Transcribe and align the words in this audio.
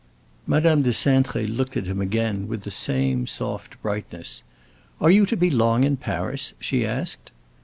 Madame 0.47 0.81
de 0.81 0.89
Cintré 0.89 1.45
looked 1.47 1.77
at 1.77 1.85
him 1.85 2.01
again, 2.01 2.47
with 2.47 2.63
the 2.63 2.71
same 2.71 3.27
soft 3.27 3.79
brightness. 3.83 4.41
"Are 4.99 5.11
you 5.11 5.27
to 5.27 5.37
be 5.37 5.51
long 5.51 5.83
in 5.83 5.95
Paris?" 5.95 6.55
she 6.59 6.83
asked. 6.87 7.29